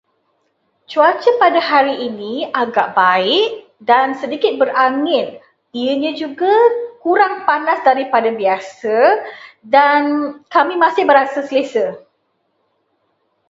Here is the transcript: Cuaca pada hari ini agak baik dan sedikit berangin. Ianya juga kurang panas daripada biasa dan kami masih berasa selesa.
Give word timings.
Cuaca 0.91 1.29
pada 1.43 1.61
hari 1.71 1.95
ini 2.09 2.33
agak 2.63 2.87
baik 2.99 3.47
dan 3.89 4.07
sedikit 4.21 4.53
berangin. 4.61 5.27
Ianya 5.81 6.11
juga 6.21 6.49
kurang 7.05 7.33
panas 7.47 7.79
daripada 7.89 8.29
biasa 8.41 8.97
dan 9.75 10.01
kami 10.55 10.73
masih 10.83 11.03
berasa 11.09 11.39
selesa. 11.49 11.87